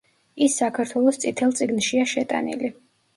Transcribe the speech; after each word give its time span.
ის 0.43 0.53
საქართველოს 0.61 1.19
წითელ 1.25 1.53
წიგნშია 1.59 2.07
შეტანილი. 2.13 2.73